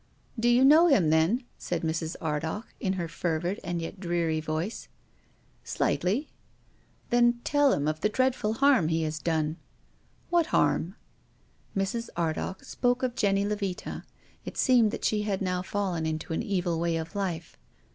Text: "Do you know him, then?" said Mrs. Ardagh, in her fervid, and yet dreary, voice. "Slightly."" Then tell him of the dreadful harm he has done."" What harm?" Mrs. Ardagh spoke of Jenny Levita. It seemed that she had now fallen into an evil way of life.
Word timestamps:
"Do 0.39 0.49
you 0.49 0.65
know 0.65 0.87
him, 0.87 1.11
then?" 1.11 1.43
said 1.59 1.83
Mrs. 1.83 2.15
Ardagh, 2.19 2.65
in 2.79 2.93
her 2.93 3.07
fervid, 3.07 3.59
and 3.63 3.79
yet 3.79 3.99
dreary, 3.99 4.39
voice. 4.41 4.87
"Slightly."" 5.63 6.27
Then 7.11 7.39
tell 7.43 7.71
him 7.71 7.87
of 7.87 8.01
the 8.01 8.09
dreadful 8.09 8.53
harm 8.53 8.87
he 8.87 9.03
has 9.03 9.19
done."" 9.19 9.57
What 10.31 10.47
harm?" 10.47 10.95
Mrs. 11.77 12.09
Ardagh 12.17 12.63
spoke 12.65 13.03
of 13.03 13.13
Jenny 13.13 13.45
Levita. 13.45 14.01
It 14.43 14.57
seemed 14.57 14.89
that 14.89 15.05
she 15.05 15.21
had 15.21 15.39
now 15.39 15.61
fallen 15.61 16.07
into 16.07 16.33
an 16.33 16.41
evil 16.41 16.79
way 16.79 16.95
of 16.97 17.13
life. 17.15 17.55